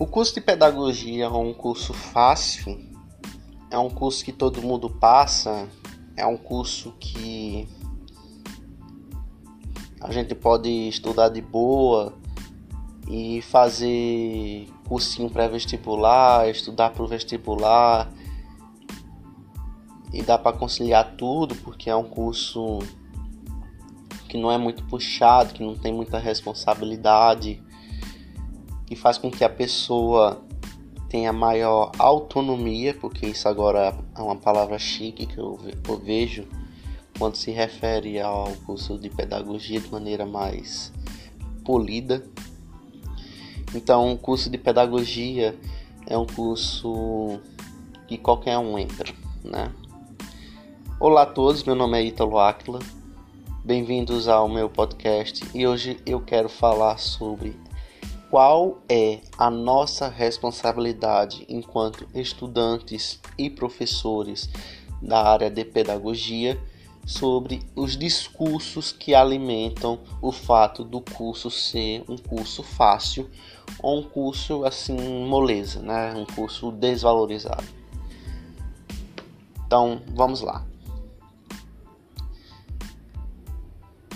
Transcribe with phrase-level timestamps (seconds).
[0.00, 2.80] O curso de pedagogia é um curso fácil,
[3.70, 5.68] é um curso que todo mundo passa,
[6.16, 7.68] é um curso que
[10.00, 12.14] a gente pode estudar de boa
[13.10, 18.10] e fazer cursinho pré-vestibular, estudar para o vestibular.
[20.14, 22.78] E dá para conciliar tudo porque é um curso
[24.30, 27.62] que não é muito puxado, que não tem muita responsabilidade
[28.90, 30.42] que faz com que a pessoa
[31.08, 35.56] tenha maior autonomia, porque isso agora é uma palavra chique que eu,
[36.04, 36.44] vejo
[37.16, 40.92] quando se refere ao curso de pedagogia de maneira mais
[41.64, 42.24] polida.
[43.72, 45.56] Então, o curso de pedagogia
[46.04, 47.38] é um curso
[48.08, 49.14] que qualquer um entra,
[49.44, 49.72] né?
[50.98, 52.80] Olá a todos, meu nome é Ítalo Áquila.
[53.64, 57.56] Bem-vindos ao meu podcast e hoje eu quero falar sobre
[58.30, 64.48] qual é a nossa responsabilidade enquanto estudantes e professores
[65.02, 66.56] da área de pedagogia
[67.04, 73.28] sobre os discursos que alimentam o fato do curso ser um curso fácil
[73.82, 76.14] ou um curso assim moleza, né?
[76.14, 77.64] Um curso desvalorizado.
[79.66, 80.64] Então, vamos lá.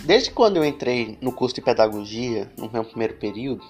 [0.05, 3.65] Desde quando eu entrei no curso de pedagogia, no meu primeiro período,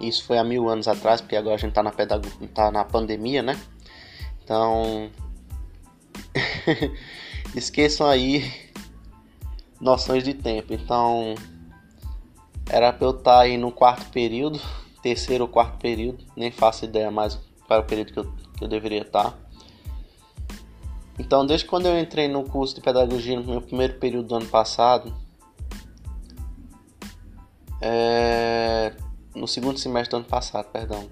[0.00, 2.26] isso foi há mil anos atrás, porque agora a gente tá na, pedag...
[2.54, 3.60] tá na pandemia, né?
[4.42, 5.10] Então.
[7.54, 8.50] Esqueçam aí
[9.80, 10.72] noções de tempo.
[10.72, 11.34] Então.
[12.68, 14.60] Era pra eu estar tá aí no quarto período,
[15.02, 18.64] terceiro ou quarto período, nem faço ideia mais qual é o período que eu, que
[18.64, 19.32] eu deveria estar.
[19.32, 19.34] Tá.
[21.18, 24.46] Então, desde quando eu entrei no curso de pedagogia no meu primeiro período do ano
[24.46, 25.14] passado,
[27.80, 28.94] é,
[29.34, 31.08] no segundo semestre do ano passado, perdão.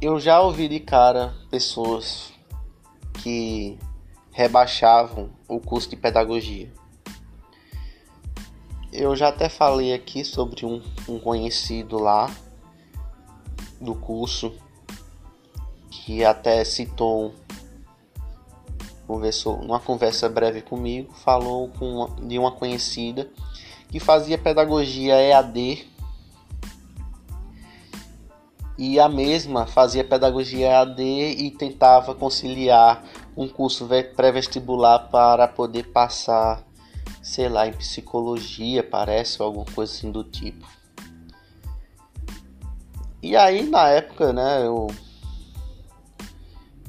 [0.00, 2.32] Eu já ouvi de cara pessoas
[3.22, 3.78] que
[4.32, 6.72] rebaixavam o curso de pedagogia.
[8.92, 12.30] Eu já até falei aqui sobre um, um conhecido lá
[13.80, 14.52] do curso
[15.90, 17.34] que até citou
[19.06, 23.28] conversou numa conversa breve comigo, falou com uma, de uma conhecida
[23.88, 25.89] que fazia pedagogia EAD
[28.80, 33.04] e a mesma fazia pedagogia EAD e tentava conciliar
[33.36, 33.86] um curso
[34.16, 36.64] pré-vestibular para poder passar,
[37.22, 40.66] sei lá, em psicologia, parece, ou alguma coisa assim do tipo.
[43.22, 44.86] E aí, na época, né, eu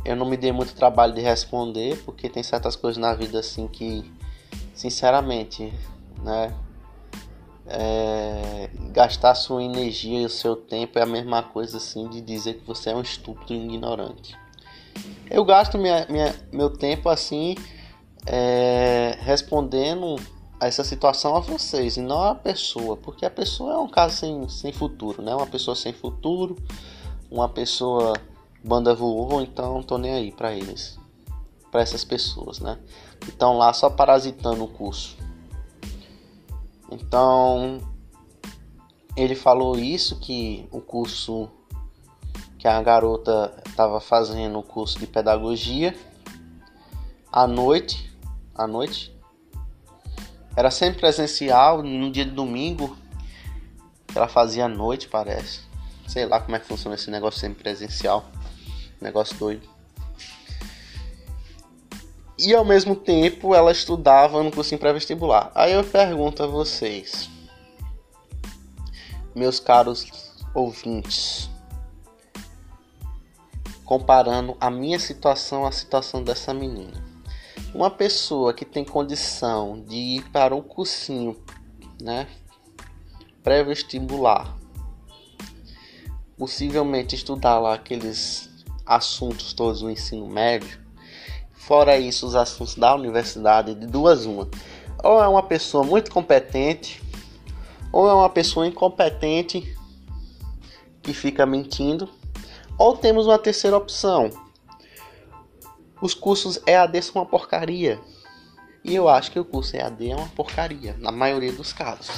[0.05, 3.67] eu não me dei muito trabalho de responder, porque tem certas coisas na vida assim
[3.67, 4.09] que,
[4.73, 5.73] sinceramente,
[6.23, 6.53] né,
[7.71, 12.55] é, gastar sua energia e o seu tempo é a mesma coisa assim de dizer
[12.55, 14.37] que você é um estúpido e ignorante.
[15.29, 17.55] Eu gasto minha, minha, meu tempo assim
[18.25, 20.17] é, respondendo
[20.59, 24.17] a essa situação a vocês e não a pessoa, porque a pessoa é um caso
[24.17, 25.33] sem, sem futuro, né?
[25.33, 26.55] Uma pessoa sem futuro,
[27.31, 28.13] uma pessoa
[28.63, 30.99] banda voou, então não tô nem aí para eles,
[31.71, 32.77] para essas pessoas, né?
[33.27, 35.17] Estão lá só parasitando o curso.
[36.91, 37.79] Então,
[39.15, 41.49] ele falou isso que o curso
[42.59, 45.97] que a garota estava fazendo o curso de pedagogia
[47.31, 48.11] à noite,
[48.53, 49.17] à noite
[50.55, 52.95] era sempre presencial, no dia de domingo
[54.13, 55.61] ela fazia à noite, parece.
[56.05, 58.25] Sei lá como é que funciona esse negócio sempre presencial.
[58.99, 59.70] Negócio doido
[62.45, 65.51] e ao mesmo tempo ela estudava no cursinho pré-vestibular.
[65.53, 67.29] Aí eu pergunto a vocês,
[69.35, 70.07] meus caros
[70.53, 71.49] ouvintes,
[73.85, 77.03] comparando a minha situação à situação dessa menina.
[77.73, 81.41] Uma pessoa que tem condição de ir para um cursinho,
[82.01, 82.27] né,
[83.43, 84.57] pré-vestibular,
[86.37, 88.49] possivelmente estudar lá aqueles
[88.85, 90.81] assuntos todos do ensino médio,
[91.71, 94.45] Fora isso, os assuntos da universidade, de duas uma.
[95.01, 97.01] Ou é uma pessoa muito competente,
[97.93, 99.73] ou é uma pessoa incompetente
[101.01, 102.09] que fica mentindo,
[102.77, 104.29] ou temos uma terceira opção.
[106.01, 108.01] Os cursos EAD são uma porcaria.
[108.83, 112.11] E eu acho que o curso EAD é uma porcaria, na maioria dos casos.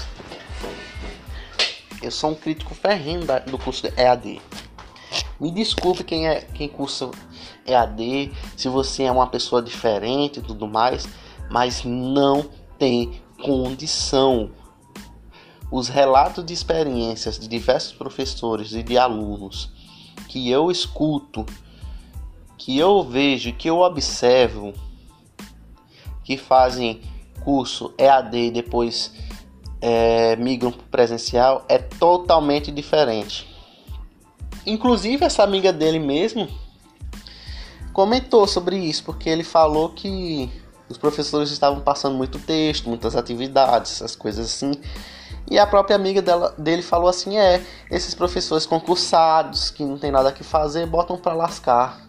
[2.01, 4.41] Eu sou um crítico ferrenho do curso EAD.
[5.39, 7.09] Me desculpe quem é quem cursa
[7.65, 11.07] EAD, se você é uma pessoa diferente e tudo mais,
[11.49, 12.45] mas não
[12.77, 14.51] tem condição.
[15.71, 19.71] os relatos de experiências de diversos professores e de alunos
[20.27, 21.45] que eu escuto,
[22.57, 24.73] que eu vejo, que eu observo,
[26.23, 27.01] que fazem
[27.43, 29.11] curso EAD e depois
[29.81, 33.52] é, migram para presencial, é totalmente diferente.
[34.65, 36.47] Inclusive, essa amiga dele mesmo
[37.91, 40.49] comentou sobre isso, porque ele falou que
[40.89, 44.73] os professores estavam passando muito texto, muitas atividades, essas coisas assim.
[45.49, 47.61] E a própria amiga dela, dele falou assim: é,
[47.91, 52.01] esses professores concursados que não tem nada que fazer botam para lascar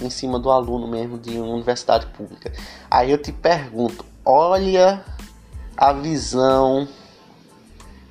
[0.00, 2.52] em cima do aluno mesmo de uma universidade pública.
[2.90, 5.04] Aí eu te pergunto: olha
[5.76, 6.88] a visão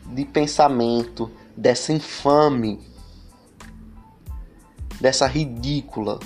[0.05, 2.90] de pensamento dessa infame
[5.01, 6.19] dessa ridícula.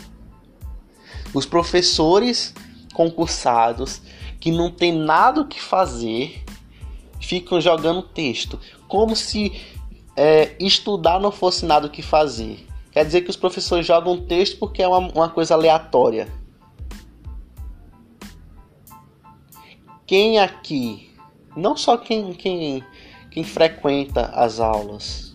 [1.33, 2.54] Os professores
[2.94, 4.01] concursados
[4.39, 6.44] que não tem nada o que fazer
[7.19, 9.51] ficam jogando texto, como se
[10.16, 12.68] é, estudar não fosse nada o que fazer.
[12.92, 16.31] Quer dizer que os professores jogam texto porque é uma, uma coisa aleatória.
[20.06, 21.10] Quem aqui,
[21.57, 22.83] não só quem, quem,
[23.31, 25.34] quem frequenta as aulas,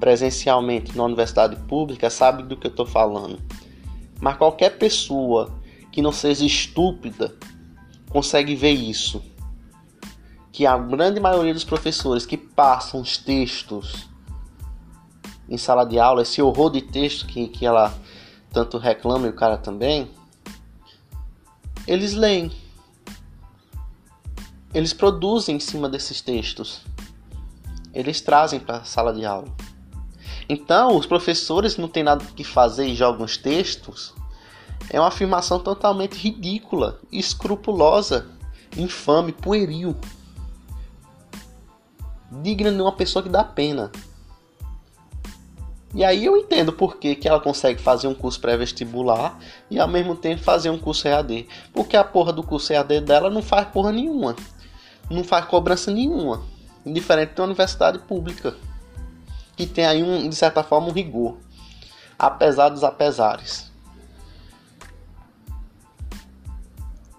[0.00, 3.38] presencialmente na universidade pública sabe do que eu estou falando.
[4.18, 5.52] Mas qualquer pessoa
[5.92, 7.34] que não seja estúpida
[8.08, 9.22] consegue ver isso.
[10.50, 14.08] Que a grande maioria dos professores que passam os textos
[15.48, 17.92] em sala de aula, esse horror de texto que, que ela
[18.52, 20.10] tanto reclama e o cara também,
[21.86, 22.50] eles leem.
[24.72, 26.82] Eles produzem em cima desses textos.
[27.92, 29.48] Eles trazem para a sala de aula.
[30.52, 34.12] Então, os professores não têm nada que fazer e jogam os textos.
[34.90, 38.26] É uma afirmação totalmente ridícula, escrupulosa,
[38.76, 39.94] infame, pueril.
[42.42, 43.92] Digna de uma pessoa que dá pena.
[45.94, 49.38] E aí eu entendo por que, que ela consegue fazer um curso pré-vestibular
[49.70, 51.46] e ao mesmo tempo fazer um curso EAD.
[51.72, 54.34] Porque a porra do curso EAD dela não faz porra nenhuma.
[55.08, 56.42] Não faz cobrança nenhuma.
[56.84, 58.56] Indiferente da universidade pública
[59.60, 61.36] que tem aí um, de certa forma um rigor,
[62.18, 63.70] apesar dos apesares.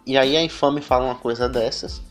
[0.08, 2.02] E aí a infame fala uma coisa dessas,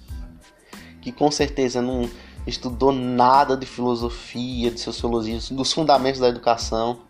[1.03, 2.09] que com certeza não
[2.47, 7.01] estudou nada de filosofia, de sociologia, dos fundamentos da educação,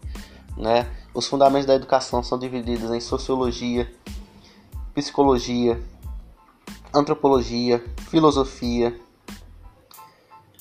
[0.56, 0.90] né?
[1.12, 3.92] Os fundamentos da educação são divididos em sociologia,
[4.94, 5.78] psicologia,
[6.94, 8.98] antropologia, filosofia,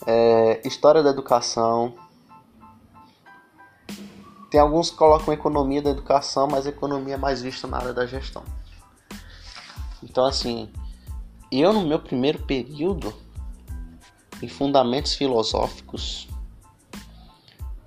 [0.05, 1.95] é, história da educação,
[4.49, 8.05] tem alguns que colocam economia da educação, mas economia é mais vista na área da
[8.05, 8.43] gestão.
[10.01, 10.71] Então, assim,
[11.51, 13.13] eu no meu primeiro período,
[14.41, 16.27] em fundamentos filosóficos,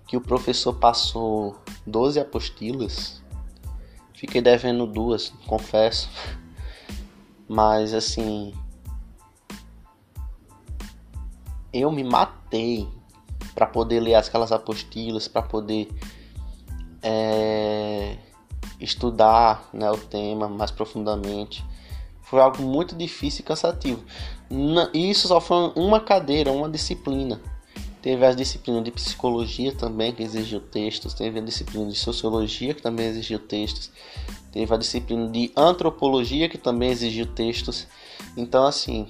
[0.06, 1.56] que o professor passou
[1.87, 3.23] 12 apostilas,
[4.15, 6.11] fiquei devendo duas, confesso.
[7.49, 8.55] Mas, assim,
[11.73, 12.88] eu me matei
[13.55, 15.88] para poder ler aquelas apostilas, para poder
[17.02, 18.16] é,
[18.81, 21.64] estudar né, o tema mais profundamente.
[22.22, 24.03] Foi algo muito difícil e cansativo.
[24.94, 27.41] Isso só foi uma cadeira, uma disciplina.
[28.00, 31.15] Teve as disciplinas de psicologia também, que exigiu textos.
[31.15, 33.91] Teve a disciplina de sociologia, que também exigiu textos.
[34.50, 37.86] Teve a disciplina de antropologia, que também exigiu textos.
[38.36, 39.08] Então, assim,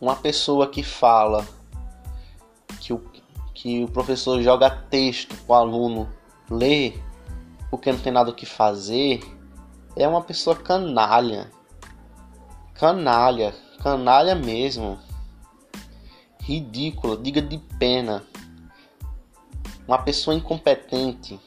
[0.00, 1.46] uma pessoa que fala
[2.80, 3.00] que o,
[3.54, 6.08] que o professor joga texto com o aluno
[6.50, 7.00] ler
[7.70, 9.22] porque não tem nada o que fazer,
[9.96, 11.50] é uma pessoa canalha.
[12.74, 14.98] Canalha, canalha mesmo.
[16.42, 18.24] Ridícula, diga de pena.
[19.86, 21.38] Uma pessoa incompetente.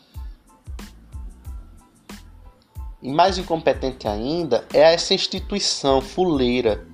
[3.02, 6.88] E mais incompetente ainda é essa instituição fuleira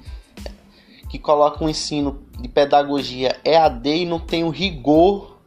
[1.08, 5.39] que coloca um ensino de pedagogia EAD e não tem o rigor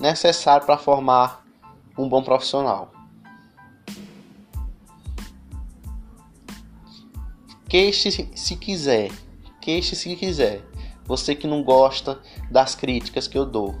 [0.00, 1.44] necessário para formar
[1.96, 2.90] um bom profissional.
[7.68, 9.10] Queixe se quiser,
[9.60, 10.62] queixe se quiser.
[11.04, 13.74] Você que não gosta das críticas que eu dou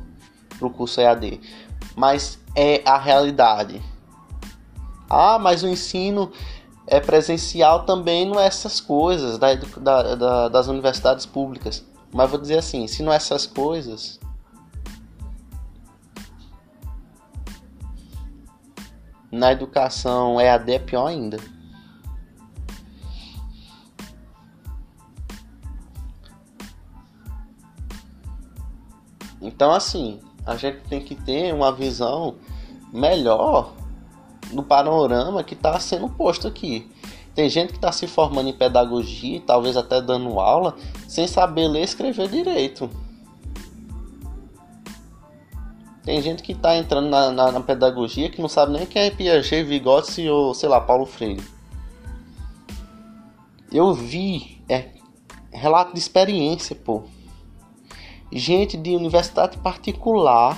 [0.58, 1.40] pro curso EAD,
[1.94, 3.82] mas é a realidade.
[5.08, 6.32] Ah, mas o ensino
[6.86, 11.84] é presencial também não é essas coisas da, da, da, das universidades públicas.
[12.12, 14.20] Mas vou dizer assim, se não é essas coisas,
[19.30, 21.38] na educação EAD é pior ainda.
[29.40, 32.36] Então, assim, a gente tem que ter uma visão
[32.92, 33.72] melhor
[34.52, 36.90] no panorama que está sendo posto aqui.
[37.34, 40.74] Tem gente que está se formando em pedagogia, talvez até dando aula,
[41.06, 42.90] sem saber ler e escrever direito.
[46.06, 49.10] Tem gente que está entrando na, na, na, pedagogia que não sabe nem quem é
[49.10, 51.42] Piaget, Vygotsky ou, sei lá, Paulo Freire.
[53.72, 54.90] Eu vi, é,
[55.50, 57.02] relato de experiência, pô.
[58.30, 60.56] Gente de universidade particular,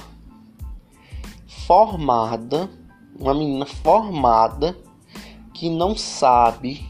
[1.46, 2.68] formada,
[3.18, 4.76] uma menina formada,
[5.54, 6.86] que não sabe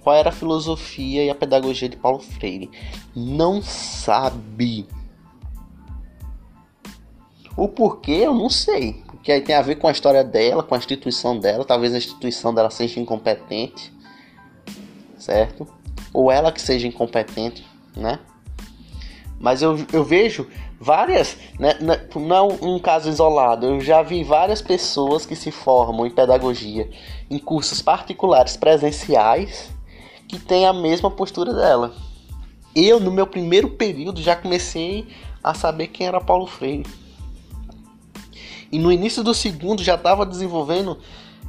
[0.00, 2.68] qual era a filosofia e a pedagogia de Paulo Freire.
[3.14, 4.88] Não sabe.
[7.56, 9.04] O porquê eu não sei.
[9.06, 11.64] Porque aí tem a ver com a história dela, com a instituição dela.
[11.64, 13.92] Talvez a instituição dela seja incompetente.
[15.18, 15.66] Certo?
[16.12, 18.18] Ou ela que seja incompetente, né?
[19.40, 20.48] Mas eu, eu vejo
[20.80, 21.74] várias, né,
[22.14, 26.88] não é um caso isolado, eu já vi várias pessoas que se formam em pedagogia
[27.30, 29.70] em cursos particulares presenciais
[30.28, 31.94] que têm a mesma postura dela.
[32.74, 35.06] Eu, no meu primeiro período, já comecei
[35.42, 36.86] a saber quem era Paulo Freire.
[38.70, 40.98] E no início do segundo já estava desenvolvendo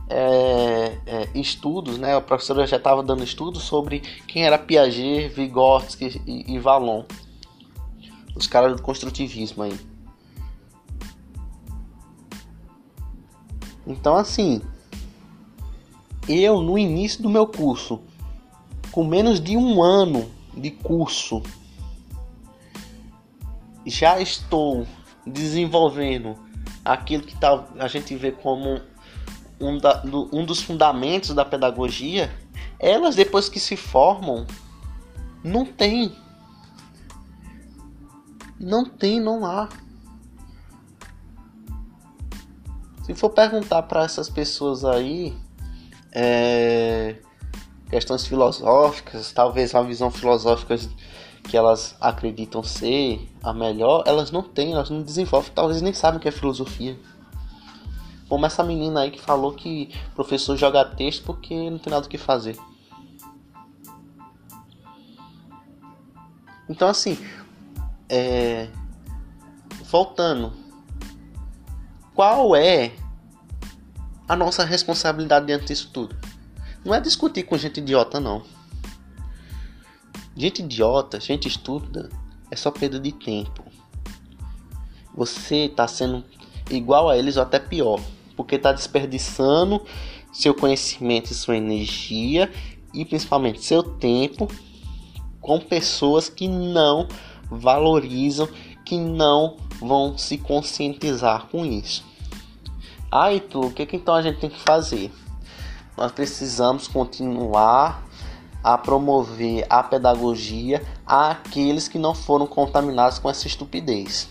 [0.10, 2.15] é, é, estudos, né?
[2.15, 6.62] A professora já estava dando estudos sobre quem era Piaget, Vygotsky e, e
[8.36, 9.77] os caras do construtivismo aí.
[13.88, 14.62] Então, assim,
[16.27, 18.01] eu no início do meu curso,
[18.91, 21.41] com menos de um ano de curso,
[23.86, 24.88] já estou
[25.25, 26.36] desenvolvendo
[26.86, 28.80] aquilo que tá, a gente vê como
[29.60, 32.32] um, da, um dos fundamentos da pedagogia.
[32.80, 34.46] Elas, depois que se formam,
[35.44, 36.15] não tem
[38.60, 39.70] não tem, não há.
[43.04, 45.38] Se for perguntar para essas pessoas aí
[46.12, 47.18] é,
[47.89, 50.75] questões filosóficas, talvez uma visão filosófica
[51.47, 56.17] que elas acreditam ser a melhor, elas não têm, elas não desenvolvem, talvez nem sabem
[56.17, 56.97] o que é filosofia.
[58.27, 62.09] Como essa menina aí que falou que professor joga texto porque não tem nada o
[62.09, 62.57] que fazer.
[66.67, 67.17] Então assim,
[68.09, 68.67] é,
[69.83, 70.51] voltando,
[72.15, 72.91] qual é
[74.27, 76.15] a nossa responsabilidade diante disso tudo?
[76.83, 78.43] Não é discutir com gente idiota, não.
[80.36, 82.10] Gente idiota, gente estuda,
[82.51, 83.63] é só perda de tempo.
[85.15, 86.25] Você está sendo
[86.70, 88.01] igual a eles ou até pior,
[88.36, 89.82] porque está desperdiçando
[90.34, 92.51] seu conhecimento e sua energia
[92.94, 94.50] e principalmente seu tempo
[95.39, 97.08] com pessoas que não
[97.50, 98.50] valorizam,
[98.84, 102.04] que não vão se conscientizar com isso.
[103.10, 105.12] Aí tu, o que, que então a gente tem que fazer?
[105.96, 108.04] Nós precisamos continuar
[108.65, 114.27] a promover a pedagogia àqueles que não foram contaminados com essa estupidez.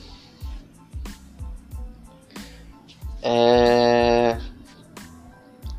[3.23, 4.37] É...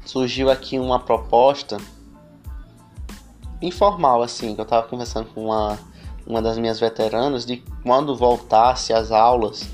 [0.06, 1.76] Surgiu aqui uma proposta
[3.62, 5.78] informal, assim, que eu estava conversando com uma
[6.26, 9.68] uma das minhas veteranas, de quando voltasse às aulas,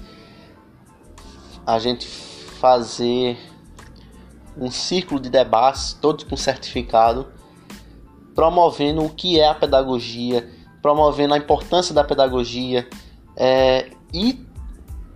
[1.65, 3.37] a gente fazer
[4.57, 7.31] um círculo de debates, todos com certificado,
[8.33, 10.49] promovendo o que é a pedagogia,
[10.81, 12.87] promovendo a importância da pedagogia
[13.35, 14.45] é, e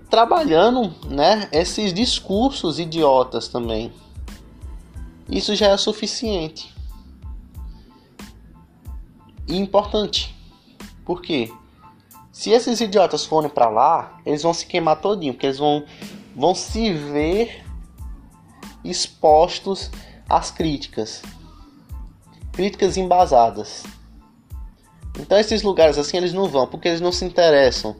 [0.09, 3.91] trabalhando né, esses discursos idiotas também.
[5.29, 6.73] Isso já é suficiente
[9.47, 10.35] e importante.
[11.03, 11.51] Por quê?
[12.31, 15.85] Se esses idiotas forem para lá, eles vão se queimar todinho, porque eles vão,
[16.35, 17.63] vão se ver
[18.83, 19.89] expostos
[20.29, 21.21] às críticas.
[22.55, 23.83] Críticas embasadas.
[25.19, 27.97] Então esses lugares assim eles não vão, porque eles não se interessam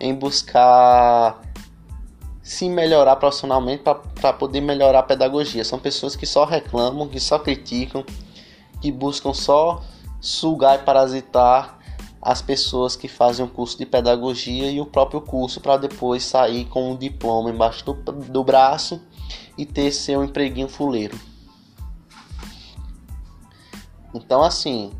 [0.00, 1.42] em buscar
[2.40, 5.64] se melhorar profissionalmente para poder melhorar a pedagogia.
[5.64, 8.04] São pessoas que só reclamam, que só criticam,
[8.80, 9.82] que buscam só
[10.20, 11.78] sugar e parasitar
[12.20, 16.64] as pessoas que fazem o curso de pedagogia e o próprio curso para depois sair
[16.66, 19.02] com um diploma embaixo do, do braço
[19.58, 21.18] e ter seu empreguinho fuleiro.
[24.14, 24.92] Então, assim,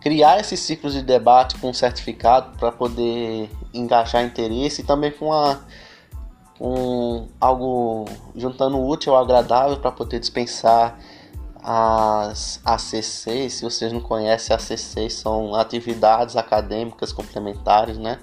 [0.00, 5.58] criar esses ciclos de debate com certificado para poder engajar interesse e também com, a,
[6.58, 8.04] com algo
[8.36, 10.98] juntando útil ao agradável para poder dispensar
[11.66, 18.18] as ACCs, se vocês não conhecem, ACCs são atividades acadêmicas complementares, né?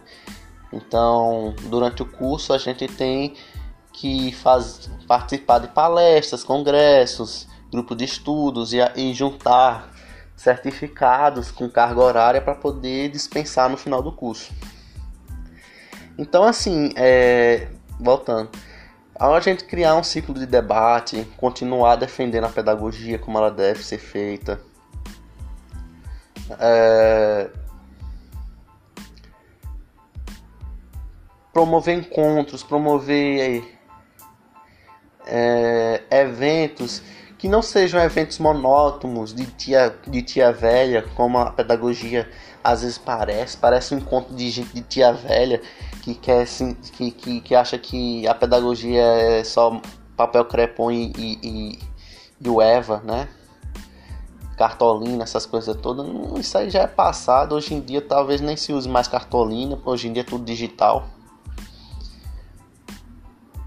[0.71, 3.33] Então, durante o curso a gente tem
[3.91, 9.89] que faz, participar de palestras, congressos, grupo de estudos e, e juntar
[10.35, 14.51] certificados com carga horária para poder dispensar no final do curso.
[16.17, 17.67] Então, assim, é,
[17.99, 18.49] voltando,
[19.15, 23.83] ao a gente criar um ciclo de debate, continuar defendendo a pedagogia como ela deve
[23.83, 24.59] ser feita,
[26.59, 27.49] é,
[31.53, 33.63] promover encontros, promover
[35.25, 37.01] é, eventos
[37.41, 42.29] que não sejam eventos monótonos de tia, de tia velha, como a pedagogia
[42.63, 45.59] às vezes parece, parece um encontro de gente de tia velha
[46.03, 46.45] que quer
[46.95, 49.81] que, que, que acha que a pedagogia é só
[50.15, 51.79] papel crepom e, e,
[52.39, 53.27] e o Eva, né?
[54.55, 56.05] Cartolina, essas coisas todas.
[56.39, 57.55] Isso aí já é passado.
[57.55, 61.07] Hoje em dia talvez nem se use mais cartolina, hoje em dia é tudo digital.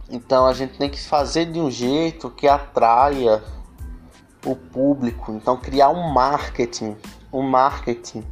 [0.09, 3.43] Então a gente tem que fazer de um jeito que atraia
[4.45, 5.33] o público.
[5.33, 6.97] Então criar um marketing,
[7.33, 8.25] um marketing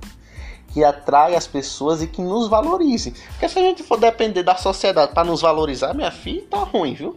[0.73, 3.11] que atrai as pessoas e que nos valorize.
[3.11, 6.95] Porque se a gente for depender da sociedade para nos valorizar, minha filha, tá ruim,
[6.95, 7.17] viu?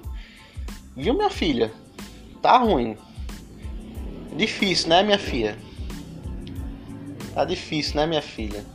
[0.96, 1.72] Viu, minha filha?
[2.42, 2.98] Tá ruim.
[4.36, 5.58] Difícil, né, minha filha?
[7.34, 8.66] Tá difícil, né, minha filha?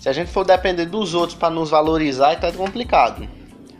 [0.00, 3.28] Se a gente for depender dos outros para nos valorizar, tá complicado.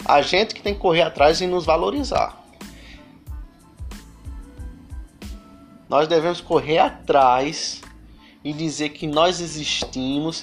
[0.05, 2.42] A gente que tem que correr atrás e nos valorizar.
[5.93, 7.83] Nós devemos correr atrás
[8.43, 10.43] e dizer que nós existimos,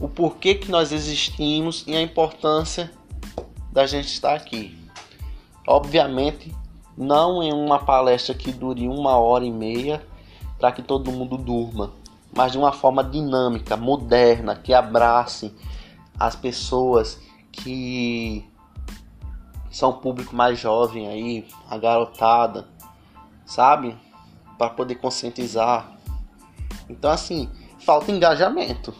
[0.00, 2.90] o porquê que nós existimos e a importância
[3.70, 4.74] da gente estar aqui.
[5.66, 6.50] Obviamente,
[6.96, 10.02] não em uma palestra que dure uma hora e meia
[10.58, 11.92] para que todo mundo durma,
[12.34, 15.54] mas de uma forma dinâmica, moderna, que abrace
[16.18, 17.20] as pessoas
[17.52, 18.48] que
[19.70, 22.66] são público mais jovem aí, a garotada,
[23.44, 23.94] sabe?
[24.60, 25.90] Para poder conscientizar.
[26.86, 28.92] Então, assim, falta engajamento.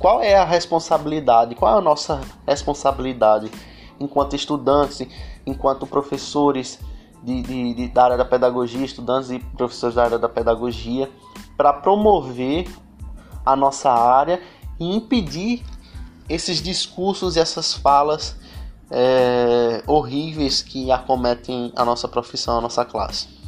[0.00, 1.54] Qual é a responsabilidade?
[1.54, 3.52] Qual é a nossa responsabilidade
[4.00, 5.06] enquanto estudantes,
[5.46, 6.80] enquanto professores
[7.22, 11.08] de, de, de da área da pedagogia, estudantes e professores da área da pedagogia,
[11.56, 12.68] para promover
[13.46, 14.42] a nossa área
[14.80, 15.62] e impedir
[16.28, 18.34] esses discursos e essas falas
[18.90, 23.39] é, horríveis que acometem a nossa profissão, a nossa classe.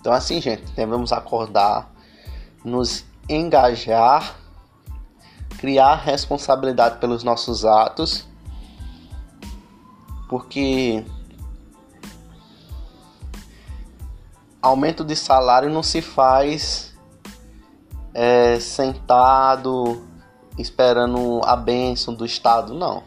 [0.00, 1.90] Então, assim, gente, devemos acordar,
[2.64, 4.36] nos engajar,
[5.58, 8.26] criar responsabilidade pelos nossos atos,
[10.28, 11.04] porque
[14.62, 16.94] aumento de salário não se faz
[18.14, 20.04] é, sentado
[20.58, 23.02] esperando a bênção do Estado, não.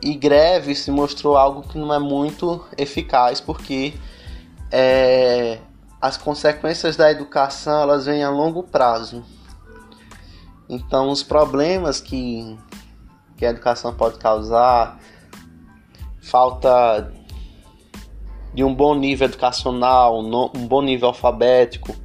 [0.00, 3.94] E greve se mostrou algo que não é muito eficaz porque
[4.70, 5.58] é,
[6.00, 9.24] as consequências da educação elas vêm a longo prazo.
[10.68, 12.56] Então, os problemas que,
[13.36, 15.00] que a educação pode causar,
[16.20, 17.12] falta
[18.52, 21.96] de um bom nível educacional, um bom nível alfabético,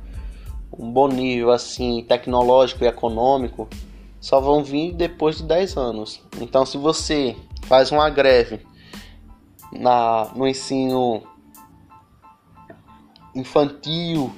[0.72, 3.68] um bom nível assim tecnológico e econômico,
[4.20, 6.22] só vão vir depois de 10 anos.
[6.40, 8.66] Então, se você faz uma greve
[9.74, 11.22] na, no ensino
[13.36, 14.32] infantil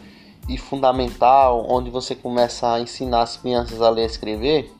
[0.48, 4.72] e fundamental, onde você começa a ensinar as crianças a ler e escrever,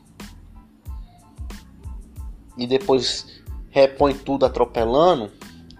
[2.56, 5.30] e depois repõe tudo atropelando,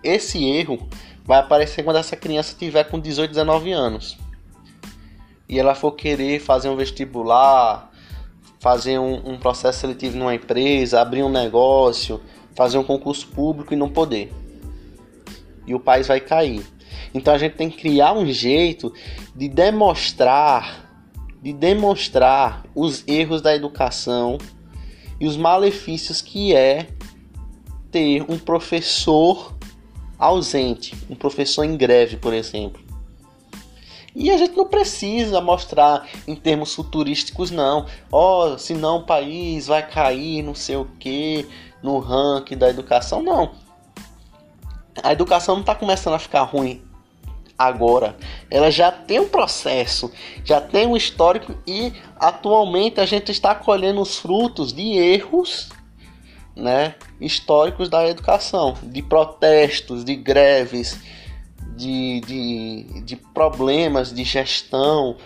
[0.03, 0.79] esse erro
[1.25, 4.19] vai aparecer quando essa criança tiver com 18, 19 anos.
[5.49, 7.91] E ela for querer fazer um vestibular,
[8.61, 12.21] fazer um, um processo seletivo numa empresa, abrir um negócio,
[12.55, 14.33] fazer um concurso público e não poder.
[15.67, 16.65] E o país vai cair.
[17.17, 18.93] Então a gente tem que criar um jeito
[19.35, 20.87] de demonstrar,
[21.43, 24.37] de demonstrar os erros da educação
[25.19, 26.89] e os malefícios que é
[27.91, 29.55] ter um professor
[30.19, 32.85] ausente, um professor em greve, por exemplo.
[34.15, 37.87] E a gente não precisa mostrar em termos futurísticos, não.
[38.13, 41.47] Ó, oh, senão o país vai cair, não sei o que,
[41.83, 43.23] no ranking da educação.
[43.23, 43.53] Não.
[45.03, 46.86] A educação não está começando a ficar ruim
[47.59, 48.17] agora.
[48.51, 50.13] Ela já tem um processo,
[50.45, 55.69] já tem um histórico e atualmente a gente está colhendo os frutos de erros
[56.55, 60.99] né, históricos da educação, de protestos, de greves,
[61.77, 65.17] de, de, de problemas de gestão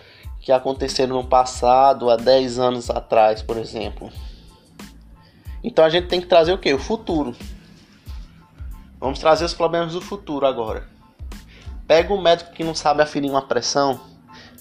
[0.41, 4.11] que aconteceram no passado, há 10 anos atrás, por exemplo.
[5.63, 6.73] Então a gente tem que trazer o que?
[6.73, 7.37] O futuro.
[8.99, 10.89] Vamos trazer os problemas do futuro agora.
[11.91, 13.99] Pega um médico que não sabe aferir uma pressão.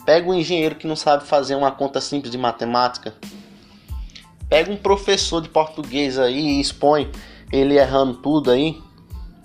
[0.04, 3.14] Pega um engenheiro que não sabe fazer uma conta simples de matemática.
[4.50, 7.12] Pega um professor de português aí e expõe
[7.52, 8.82] ele errando tudo aí,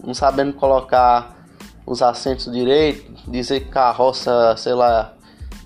[0.02, 1.46] não sabendo colocar
[1.84, 5.12] os acentos direito, dizer que carroça, sei lá,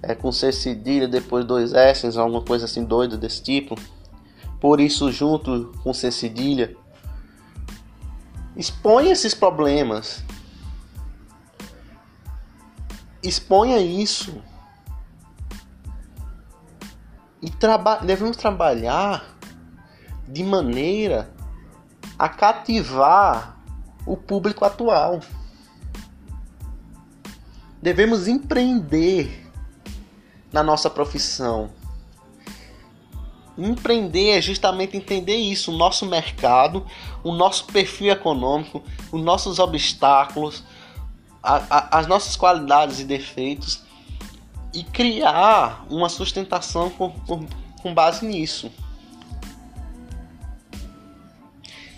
[0.03, 3.77] é com C cedilha, depois dois S, alguma coisa assim doida desse tipo.
[4.61, 6.77] Por isso junto com C cedilha.
[8.57, 10.27] Expõe esses problemas.
[13.23, 14.43] Exponha isso.
[17.41, 19.37] E traba devemos trabalhar
[20.27, 21.31] de maneira
[22.19, 23.57] a cativar
[24.05, 25.21] o público atual.
[27.81, 29.47] Devemos empreender
[30.53, 31.71] na nossa profissão.
[33.57, 36.87] Empreender é justamente entender isso, o nosso mercado,
[37.25, 40.65] o nosso perfil econômico, os nossos obstáculos,
[41.43, 43.83] a, a, as nossas qualidades e defeitos
[44.73, 47.47] e criar uma sustentação com, com,
[47.81, 48.71] com base nisso.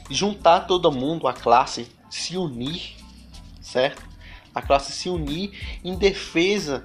[0.08, 2.96] Juntar todo mundo, a classe, se unir,
[3.60, 4.02] certo?
[4.54, 6.84] A classe se unir em defesa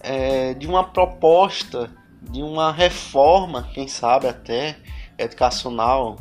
[0.00, 1.90] é, de uma proposta,
[2.20, 4.78] de uma reforma, quem sabe até
[5.16, 6.18] educacional,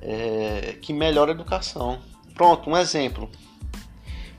[0.00, 2.00] é, que melhora a educação.
[2.34, 3.30] Pronto, um exemplo.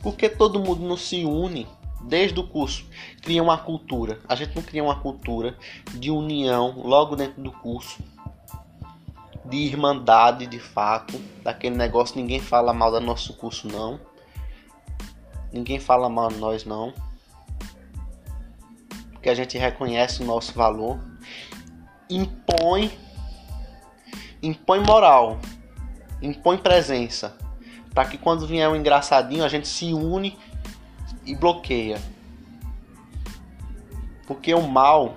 [0.04, 1.68] Por que todo mundo não se une
[2.04, 2.86] desde o curso?
[3.22, 4.20] Cria uma cultura.
[4.30, 5.58] A gente não cria uma cultura
[5.94, 8.04] de união logo dentro do curso,
[9.46, 14.00] de irmandade de fato, daquele negócio ninguém fala mal do nosso curso não.
[15.52, 16.94] Ninguém fala mal de nós não
[19.24, 21.00] que a gente reconhece o nosso valor,
[22.10, 22.92] impõe
[24.44, 25.39] impõe moral,
[26.22, 27.38] impõe presença,
[27.93, 30.38] para que quando vier um engraçadinho a gente se une
[31.25, 32.01] e bloqueia.
[34.25, 35.15] Porque o mal,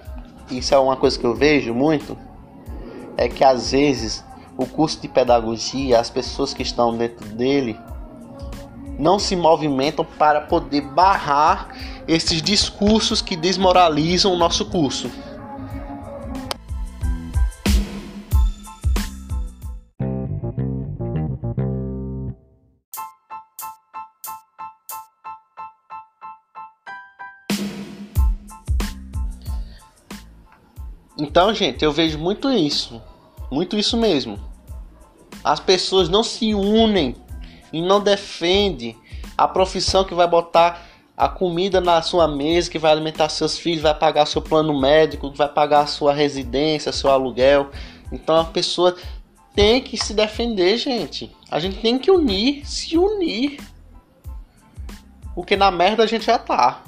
[0.50, 2.16] isso é uma coisa que eu vejo muito,
[3.16, 4.24] é que às vezes
[4.56, 7.78] o curso de pedagogia, as pessoas que estão dentro dele,
[8.98, 11.68] não se movimentam para poder barrar
[12.08, 15.10] esses discursos que desmoralizam o nosso curso.
[31.36, 32.98] Então, gente, eu vejo muito isso.
[33.50, 34.40] Muito isso mesmo.
[35.44, 37.14] As pessoas não se unem
[37.70, 38.96] e não defendem
[39.36, 43.82] a profissão que vai botar a comida na sua mesa, que vai alimentar seus filhos,
[43.82, 47.70] vai pagar seu plano médico, vai pagar sua residência, seu aluguel.
[48.10, 48.96] Então a pessoa
[49.54, 51.36] tem que se defender, gente.
[51.50, 53.60] A gente tem que unir, se unir.
[55.34, 56.82] Porque na merda a gente já tá.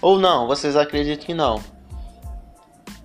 [0.00, 1.62] Ou não, vocês acreditam que não?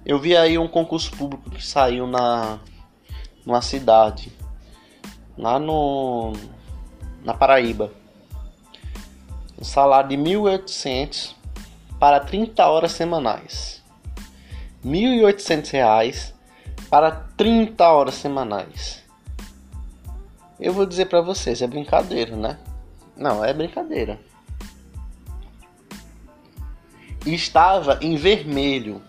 [0.07, 2.59] Eu vi aí um concurso público que saiu na
[3.45, 4.31] numa cidade
[5.37, 6.31] lá no
[7.25, 7.91] na Paraíba
[9.59, 11.35] um salário de 1.800
[11.99, 13.83] para 30 horas semanais.
[14.81, 16.31] R$ 1.800
[16.89, 19.03] para 30 horas semanais.
[20.57, 22.57] Eu vou dizer para vocês, é brincadeira, né?
[23.13, 24.17] Não, é brincadeira.
[27.25, 29.01] estava em vermelho,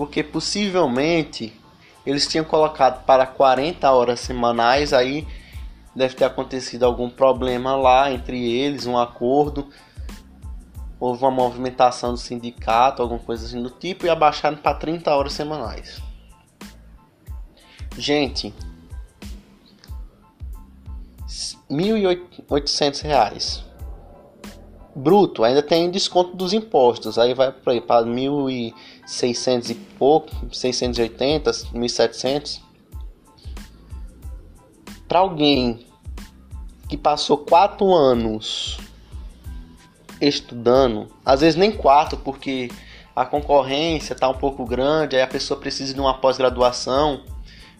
[0.00, 1.52] porque possivelmente
[2.06, 5.28] eles tinham colocado para 40 horas semanais aí
[5.94, 9.68] deve ter acontecido algum problema lá entre eles, um acordo.
[10.98, 15.34] Houve uma movimentação do sindicato, alguma coisa assim do tipo, e abaixaram para 30 horas
[15.34, 16.00] semanais.
[17.98, 18.54] Gente,
[21.68, 23.68] R$ 1.800
[24.94, 27.74] bruto, ainda tem desconto dos impostos, aí vai para
[29.10, 32.60] 1.600 e pouco, 680, 1.700
[35.10, 35.84] para alguém
[36.88, 38.78] que passou quatro anos
[40.20, 42.70] estudando, às vezes nem quatro, porque
[43.16, 47.24] a concorrência está um pouco grande, aí a pessoa precisa de uma pós-graduação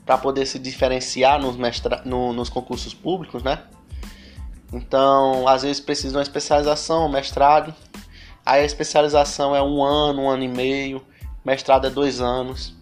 [0.04, 2.02] para poder se diferenciar nos, mestra...
[2.04, 3.62] No, nos concursos públicos, né?
[4.72, 7.72] Então, às vezes precisa de uma especialização, um mestrado.
[8.44, 11.00] Aí a especialização é um ano, um ano e meio,
[11.44, 12.74] mestrado é dois anos.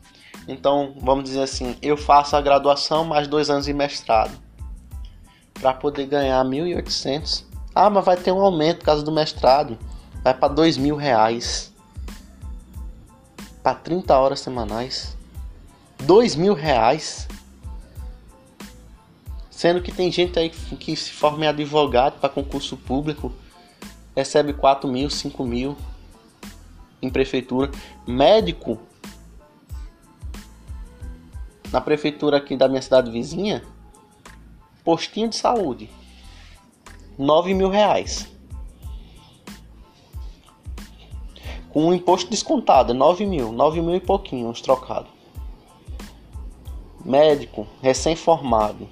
[0.46, 4.32] Então, vamos dizer assim, eu faço a graduação mais dois anos de mestrado
[5.60, 7.44] para poder ganhar 1.800
[7.74, 9.78] Ah, mas vai ter um aumento por causa do mestrado.
[10.22, 11.72] Vai para dois mil reais.
[13.62, 15.16] Para 30 horas semanais.
[16.02, 17.28] Dois mil reais.
[19.50, 23.32] Sendo que tem gente aí que se forma em advogado para concurso público.
[24.16, 25.76] Recebe 4 mil, 5 mil
[27.00, 27.70] em prefeitura.
[28.06, 28.78] Médico
[31.72, 33.62] na prefeitura aqui da minha cidade vizinha,
[34.84, 35.90] postinho de saúde,
[37.18, 38.28] 9 mil reais.
[41.70, 45.10] Com o imposto descontado, 9 mil, 9 mil e pouquinho, uns trocados.
[47.04, 48.88] Médico, recém-formado.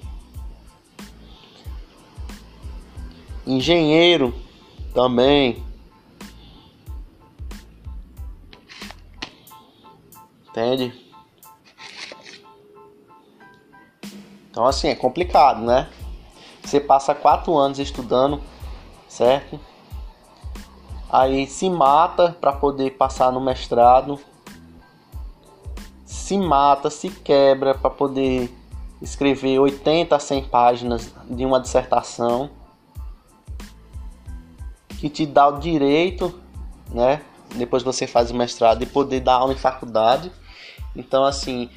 [3.47, 4.35] Engenheiro,
[4.93, 5.63] também.
[10.57, 10.91] Entende?
[14.51, 15.87] Então, assim, é complicado, né?
[16.65, 18.41] Você passa quatro anos estudando,
[19.07, 19.61] certo?
[21.11, 24.19] Aí se mata para poder passar no mestrado,
[26.07, 28.51] se mata, se quebra para poder
[29.03, 32.49] escrever 80 a 100 páginas de uma dissertação
[34.99, 36.41] que te dá o direito,
[36.91, 37.21] né?
[37.55, 40.33] Depois você faz o mestrado de poder dar aula em faculdade.
[40.97, 41.69] Então, assim,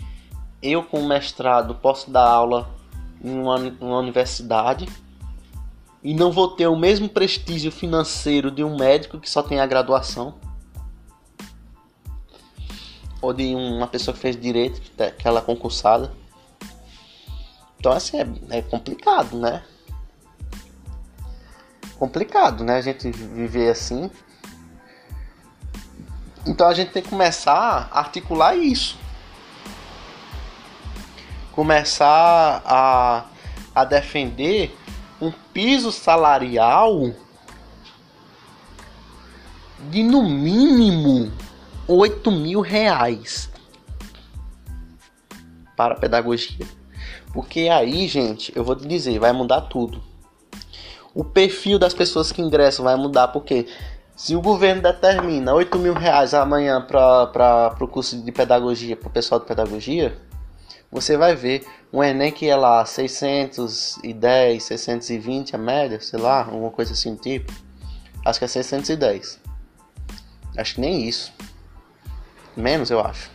[0.62, 2.69] eu com mestrado posso dar aula
[3.23, 4.88] em uma, uma universidade
[6.01, 9.65] e não vou ter o mesmo prestígio financeiro de um médico que só tem a
[9.65, 10.36] graduação
[13.21, 16.13] ou de uma pessoa que fez direito, que tá, é concursada.
[17.77, 19.62] Então assim é, é complicado, né?
[21.97, 22.77] Complicado, né?
[22.77, 24.10] A gente viver assim.
[26.45, 28.97] Então a gente tem que começar a articular isso
[31.60, 33.26] começar a,
[33.76, 34.74] a defender
[35.22, 37.12] um piso salarial
[39.89, 41.30] de no mínimo
[41.86, 43.52] 8 mil reais
[45.76, 46.65] para a pedagogia.
[47.34, 50.02] Porque aí, gente, eu vou te dizer, vai mudar tudo.
[51.13, 53.67] O perfil das pessoas que ingressam vai mudar, porque
[54.15, 59.12] se o governo determina 8 mil reais amanhã para o curso de pedagogia, para o
[59.12, 60.29] pessoal de pedagogia,
[60.91, 66.71] você vai ver um Enem que é lá 610, 620 a média, sei lá, alguma
[66.71, 67.54] coisa assim do tipo.
[68.25, 69.39] Acho que é 610.
[70.58, 71.32] Acho que nem isso.
[72.58, 73.30] Menos, eu acho.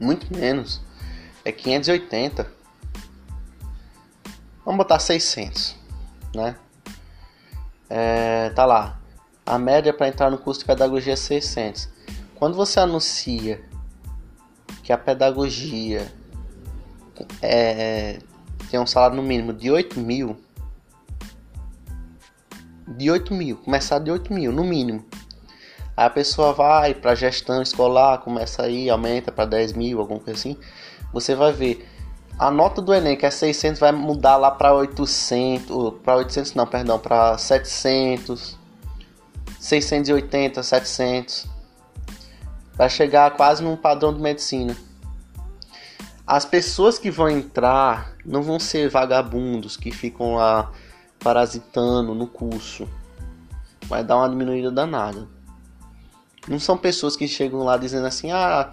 [0.00, 0.80] Muito menos.
[1.44, 2.50] É 580.
[4.64, 5.76] Vamos botar 600,
[6.34, 6.56] né?
[7.90, 8.98] É, tá lá.
[9.44, 11.88] A média para entrar no curso de pedagogia é 600.
[12.34, 13.62] Quando você anuncia
[14.92, 16.12] que a pedagogia
[17.40, 18.18] é,
[18.70, 20.36] tem um salário no mínimo de 8 mil,
[22.86, 25.02] de 8 mil, começar de 8 mil no mínimo.
[25.96, 30.38] Aí a pessoa vai para gestão escolar, começa aí, aumenta para 10 mil, alguma coisa
[30.38, 30.58] assim.
[31.10, 31.88] Você vai ver
[32.38, 36.66] a nota do Enem, que é 600, vai mudar lá para 800, para 800 não,
[36.66, 38.58] perdão, para 700,
[39.58, 41.61] 680, 700
[42.82, 44.76] vai chegar quase num padrão de medicina.
[46.26, 50.72] As pessoas que vão entrar não vão ser vagabundos que ficam lá
[51.20, 52.88] parasitando no curso.
[53.86, 55.28] Vai dar uma diminuída danada.
[56.48, 58.72] Não são pessoas que chegam lá dizendo assim: ah,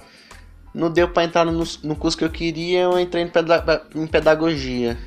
[0.74, 4.98] não deu para entrar no, no, curso que eu queria, eu entrei em, em pedagogia.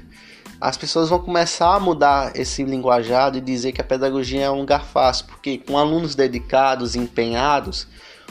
[0.60, 4.60] As pessoas vão começar a mudar esse linguajado e dizer que a pedagogia é um
[4.60, 7.88] lugar fácil, porque com alunos dedicados, empenhados,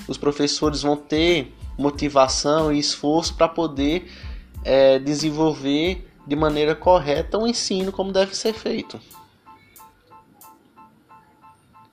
[0.08, 4.12] os professores vão ter motivação e esforço para poder
[4.64, 9.00] é, desenvolver de maneira correta o ensino como deve ser feito.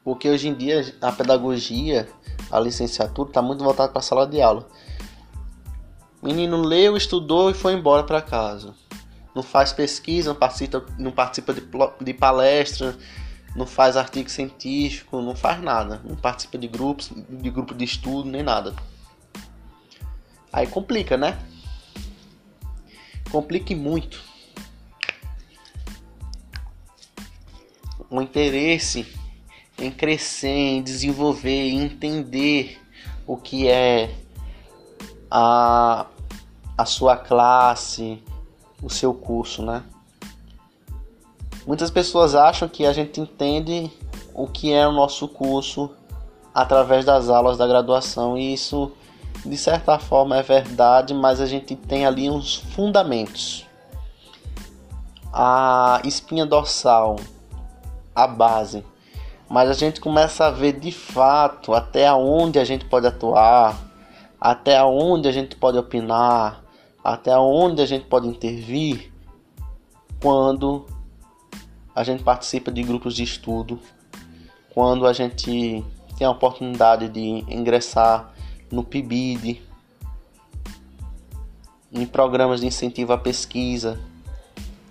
[0.05, 2.09] Porque hoje em dia a pedagogia,
[2.51, 4.67] a licenciatura, está muito voltada para a sala de aula.
[6.23, 8.75] Menino leu, estudou e foi embora para casa.
[9.35, 11.63] Não faz pesquisa, não participa, não participa de,
[12.01, 12.97] de palestra,
[13.55, 18.29] não faz artigo científico, não faz nada, não participa de grupos, de grupo de estudo,
[18.29, 18.75] nem nada.
[20.53, 21.39] Aí complica, né?
[23.31, 24.23] Complica muito.
[28.11, 29.07] O interesse
[29.79, 32.81] em crescer, em desenvolver, em entender
[33.27, 34.15] o que é
[35.31, 36.07] a,
[36.77, 38.23] a sua classe,
[38.83, 39.85] o seu curso, né?
[41.69, 43.91] Muitas pessoas acham que a gente entende
[44.33, 45.91] o que é o nosso curso
[46.55, 48.91] através das aulas da graduação e isso
[49.45, 53.67] de certa forma é verdade, mas a gente tem ali uns fundamentos.
[55.31, 57.17] A espinha dorsal
[58.15, 58.83] a base,
[59.47, 63.79] mas a gente começa a ver de fato até onde a gente pode atuar,
[64.41, 66.65] até onde a gente pode opinar,
[67.05, 69.13] até onde a gente pode intervir
[70.19, 70.87] quando
[71.99, 73.81] a gente participa de grupos de estudo,
[74.73, 75.85] quando a gente
[76.17, 78.33] tem a oportunidade de ingressar
[78.71, 79.61] no PIBID,
[81.93, 84.01] em programas de incentivo à pesquisa,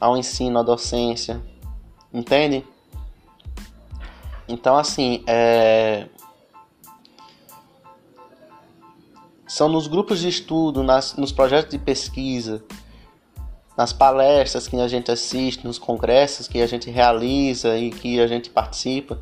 [0.02, 1.42] ao ensino, à docência,
[2.14, 2.66] entende?
[4.46, 6.10] Então, assim, é...
[9.48, 12.66] são nos grupos de estudo, nas, nos projetos de pesquisa,
[13.78, 18.26] nas palestras que a gente assiste, nos congressos que a gente realiza e que a
[18.26, 19.20] gente participa,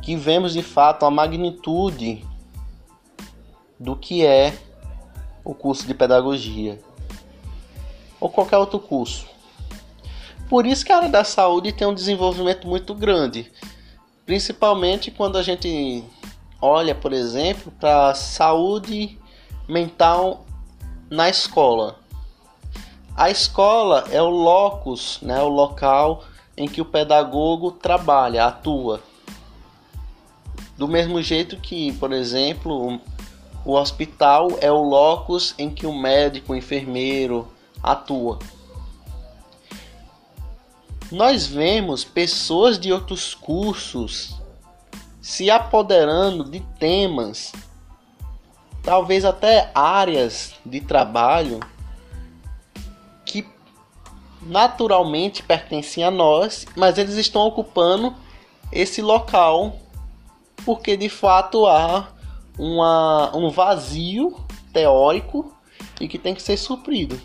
[0.00, 2.24] que vemos de fato a magnitude
[3.80, 4.56] do que é
[5.44, 6.80] o curso de pedagogia
[8.20, 9.26] ou qualquer outro curso.
[10.48, 13.50] Por isso que a área da saúde tem um desenvolvimento muito grande,
[14.24, 16.04] principalmente quando a gente
[16.60, 19.18] olha, por exemplo, para a saúde
[19.66, 20.46] mental
[21.10, 22.01] na escola.
[23.14, 26.24] A escola é o locus, né, o local
[26.56, 29.02] em que o pedagogo trabalha, atua.
[30.78, 32.98] Do mesmo jeito que, por exemplo,
[33.64, 37.46] o hospital é o locus em que o médico, o enfermeiro
[37.82, 38.38] atua.
[41.10, 44.34] Nós vemos pessoas de outros cursos
[45.20, 47.52] se apoderando de temas,
[48.82, 51.60] talvez até áreas de trabalho
[54.46, 58.14] naturalmente pertencem a nós, mas eles estão ocupando
[58.70, 59.76] esse local
[60.64, 62.08] porque de fato há
[62.58, 64.36] uma, um vazio
[64.72, 65.52] teórico
[66.00, 67.20] e que tem que ser suprido.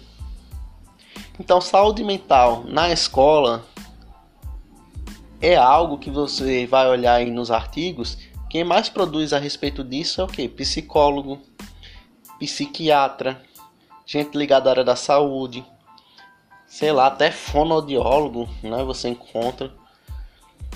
[1.40, 3.64] Então, saúde mental na escola
[5.40, 8.18] é algo que você vai olhar aí nos artigos.
[8.50, 10.48] Quem mais produz a respeito disso é o que?
[10.50, 11.40] Psicólogo,
[12.40, 13.42] psiquiatra,
[14.06, 15.64] gente ligada à área da saúde,
[16.68, 18.84] sei lá, até fonoaudiólogo, né?
[18.84, 19.74] Você encontra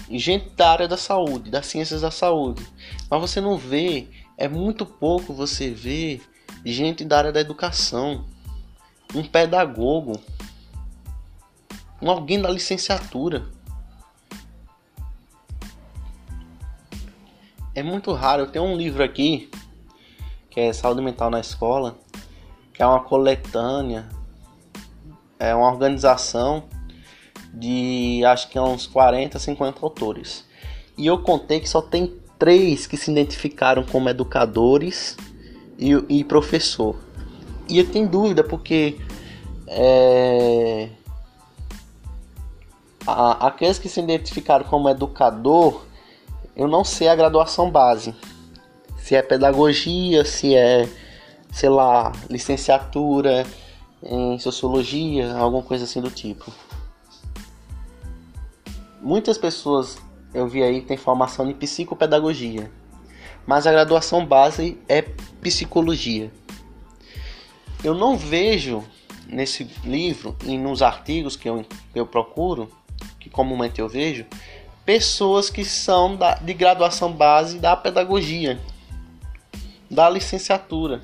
[0.10, 2.66] gente da área da saúde, das ciências da saúde.
[3.10, 6.22] Mas você não vê, é muito pouco você vê
[6.66, 8.26] gente da área da educação,
[9.14, 10.20] um pedagogo,
[12.02, 13.46] um alguém da licenciatura.
[17.76, 18.44] É muito raro.
[18.44, 19.50] Eu tenho um livro aqui
[20.50, 21.98] que é Saúde Mental na Escola,
[22.74, 24.10] que é uma coletânea,
[25.42, 26.66] é uma organização
[27.52, 30.46] de acho que uns 40, 50 autores.
[30.96, 35.18] E eu contei que só tem três que se identificaram como educadores
[35.80, 36.96] e, e professor.
[37.68, 39.00] E eu tenho dúvida porque
[39.68, 40.90] é,
[43.08, 45.86] a, aqueles que se identificaram como educador,
[46.56, 48.14] eu não sei a graduação base.
[49.00, 50.88] Se é pedagogia, se é,
[51.52, 53.44] sei lá, licenciatura
[54.04, 56.52] em sociologia, alguma coisa assim do tipo.
[59.02, 59.98] Muitas pessoas
[60.34, 62.72] eu vi aí tem formação em psicopedagogia,
[63.46, 65.02] mas a graduação base é
[65.42, 66.32] psicologia.
[67.84, 68.84] Eu não vejo
[69.28, 72.70] nesse livro e nos artigos que eu, eu procuro
[73.20, 74.26] que comumente eu vejo,
[74.86, 78.60] pessoas que são da, de graduação base da pedagogia,
[79.90, 81.02] da licenciatura.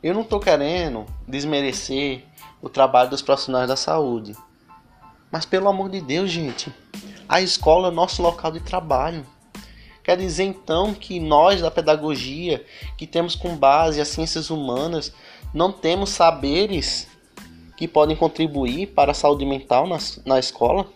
[0.00, 2.24] Eu não estou querendo desmerecer
[2.62, 4.36] o trabalho dos profissionais da saúde.
[5.30, 6.72] Mas pelo amor de Deus, gente,
[7.28, 9.26] a escola é nosso local de trabalho.
[10.04, 12.64] Quer dizer então que nós da pedagogia,
[12.96, 15.12] que temos com base as ciências humanas,
[15.52, 17.08] não temos saberes
[17.76, 20.86] que podem contribuir para a saúde mental na, na escola.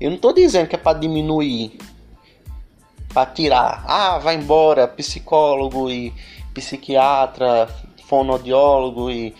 [0.00, 1.78] Eu não estou dizendo que é para diminuir,
[3.14, 3.84] para tirar.
[3.86, 6.12] Ah, vai embora psicólogo e
[6.58, 7.68] psiquiatra,
[8.04, 9.34] fonoaudiólogo e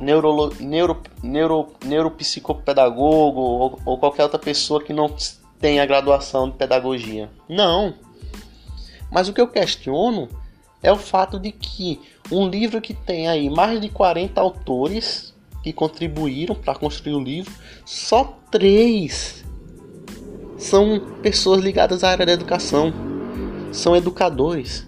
[0.00, 5.14] neuro, neuro, neuro, neuropsicopedagogo ou, ou qualquer outra pessoa que não
[5.60, 7.30] tenha graduação de pedagogia.
[7.48, 7.94] Não.
[9.10, 10.28] Mas o que eu questiono
[10.82, 12.00] é o fato de que
[12.30, 17.52] um livro que tem aí mais de 40 autores que contribuíram para construir o livro,
[17.84, 19.44] só três
[20.56, 22.92] são pessoas ligadas à área da educação,
[23.72, 24.86] são educadores.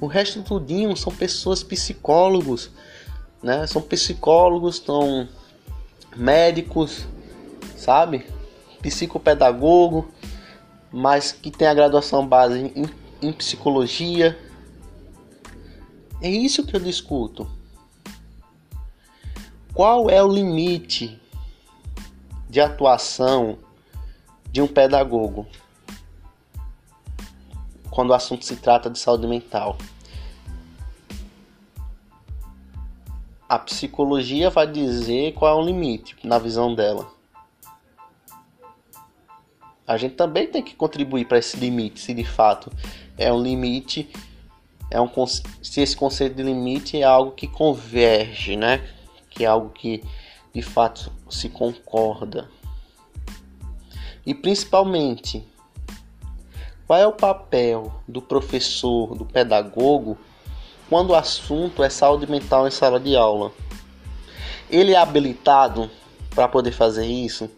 [0.00, 2.70] O resto tudinho são pessoas psicólogos,
[3.42, 3.66] né?
[3.66, 5.28] São psicólogos, são
[6.14, 7.06] médicos,
[7.76, 8.26] sabe?
[8.82, 10.08] Psicopedagogo,
[10.92, 12.88] mas que tem a graduação base em,
[13.22, 14.38] em psicologia,
[16.20, 17.48] é isso que eu discuto.
[19.74, 21.20] Qual é o limite
[22.48, 23.58] de atuação
[24.50, 25.46] de um pedagogo
[27.96, 29.78] quando o assunto se trata de saúde mental.
[33.48, 37.10] A psicologia vai dizer qual é o limite na visão dela.
[39.86, 42.70] A gente também tem que contribuir para esse limite, se de fato
[43.16, 44.10] é um limite,
[44.90, 48.86] é um se esse conceito de limite é algo que converge, né?
[49.30, 50.04] Que é algo que
[50.52, 52.46] de fato se concorda.
[54.26, 55.48] E principalmente,
[56.86, 60.16] qual é o papel do professor, do pedagogo,
[60.88, 63.50] quando o assunto é saúde mental em sala de aula?
[64.70, 65.90] Ele é habilitado
[66.34, 67.50] para poder fazer isso?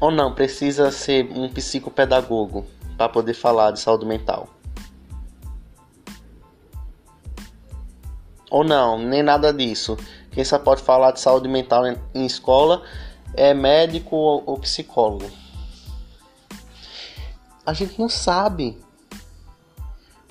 [0.00, 4.48] Ou não, precisa ser um psicopedagogo para poder falar de saúde mental?
[8.50, 9.96] Ou não, nem nada disso.
[10.30, 11.84] Quem só pode falar de saúde mental
[12.14, 12.82] em escola
[13.34, 15.47] é médico ou, psicólogo.
[17.68, 18.78] A gente não sabe.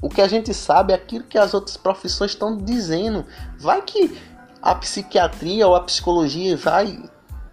[0.01, 3.23] O que a gente sabe é aquilo que as outras profissões estão dizendo.
[3.59, 4.19] Vai que
[4.59, 6.99] a psiquiatria ou a psicologia vai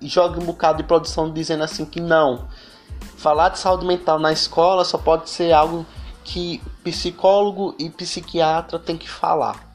[0.01, 2.49] e joga um bocado de produção dizendo assim que não.
[3.18, 5.85] Falar de saúde mental na escola só pode ser algo
[6.24, 9.68] que psicólogo e psiquiatra tem que falar.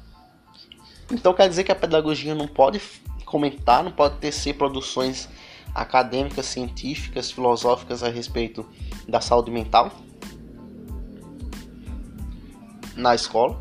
[1.11, 2.81] Então quer dizer que a pedagogia não pode
[3.25, 5.29] comentar, não pode tecer produções
[5.75, 8.65] acadêmicas, científicas, filosóficas a respeito
[9.09, 9.91] da saúde mental
[12.95, 13.59] na escola.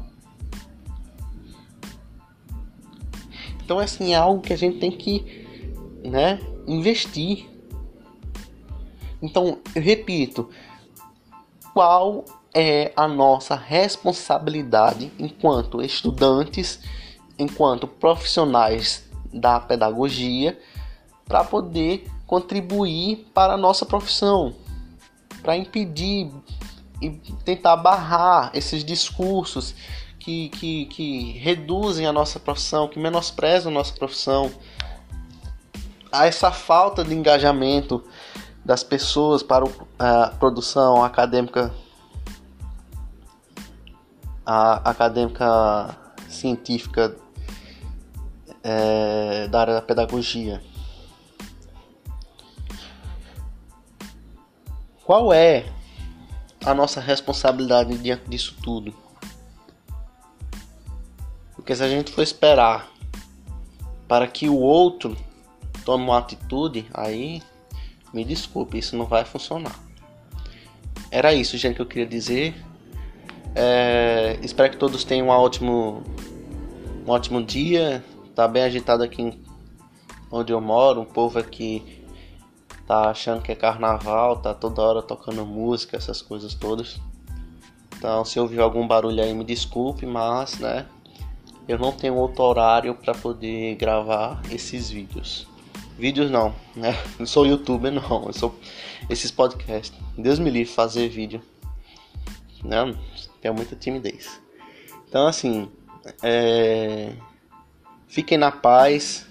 [3.64, 5.46] Então assim é algo que a gente tem que,
[6.04, 7.48] né, investir.
[9.20, 10.48] Então, eu repito,
[11.74, 12.24] qual
[12.54, 16.80] é a nossa responsabilidade enquanto estudantes,
[17.38, 20.58] enquanto profissionais da pedagogia
[21.26, 24.54] para poder contribuir para a nossa profissão,
[25.42, 26.30] para impedir
[27.00, 27.10] e
[27.44, 29.74] tentar barrar esses discursos
[30.18, 34.50] que, que, que reduzem a nossa profissão, que menosprezam a nossa profissão,
[36.10, 38.04] a essa falta de engajamento
[38.64, 39.64] das pessoas para
[39.98, 41.72] a produção acadêmica
[44.44, 45.94] a acadêmica
[46.26, 47.14] científica
[48.62, 50.62] é, da área da pedagogia.
[55.08, 55.64] Qual é
[56.62, 58.94] a nossa responsabilidade diante disso tudo?
[61.54, 62.92] Porque se a gente for esperar
[64.06, 65.16] para que o outro
[65.82, 67.42] tome uma atitude, aí
[68.12, 69.74] me desculpe, isso não vai funcionar.
[71.10, 72.62] Era isso, gente, que eu queria dizer.
[73.54, 76.02] É, espero que todos tenham um ótimo,
[77.06, 78.04] um ótimo dia.
[78.34, 79.32] Tá bem agitado aqui
[80.30, 81.00] onde eu moro.
[81.00, 81.97] O povo aqui
[82.88, 86.98] tá achando que é carnaval, tá toda hora tocando música, essas coisas todas.
[87.94, 90.86] Então, se ouvir algum barulho aí, me desculpe, mas, né,
[91.68, 95.46] eu não tenho outro horário para poder gravar esses vídeos.
[95.98, 96.96] Vídeos não, né?
[97.18, 98.54] Não sou youtuber não, eu sou
[99.10, 99.92] esses podcasts.
[100.16, 101.42] Deus me livre fazer vídeo.
[102.62, 102.96] Não,
[103.42, 104.40] tenho muita timidez.
[105.08, 105.68] Então assim,
[106.22, 107.12] é...
[108.06, 109.27] fiquem na paz,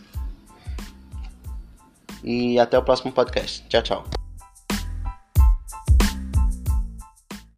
[2.24, 3.64] e até o próximo podcast.
[3.68, 4.17] Tchau, tchau.